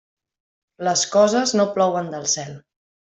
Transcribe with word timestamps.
Les 0.87 1.03
coses 1.17 1.53
no 1.59 1.67
plouen 1.77 2.11
del 2.15 2.27
cel. 2.33 2.57